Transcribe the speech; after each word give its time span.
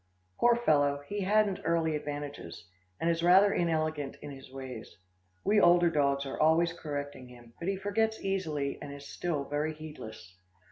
Poor 0.39 0.55
fellow, 0.55 1.03
he 1.07 1.19
hadn't 1.21 1.59
early 1.63 1.95
advantages, 1.95 2.65
and 2.99 3.07
is 3.07 3.21
rather 3.21 3.53
inelegant 3.53 4.15
in 4.23 4.31
his 4.31 4.49
ways. 4.51 4.95
We 5.43 5.61
older 5.61 5.91
dogs 5.91 6.25
are 6.25 6.39
always 6.39 6.73
correcting 6.73 7.27
him, 7.27 7.53
but 7.59 7.67
he 7.67 7.75
forgets 7.75 8.19
easily 8.19 8.79
and 8.81 8.91
is 8.91 9.07
still 9.07 9.43
very 9.43 9.75
heedless. 9.75 10.37